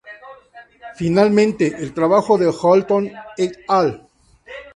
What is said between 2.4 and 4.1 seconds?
Holton "et al.